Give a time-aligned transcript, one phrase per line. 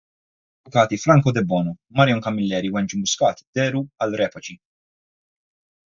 [0.63, 4.61] L-avukati Franco debono, Marion Camilleri u Angie Muscat dehru għal Repaci.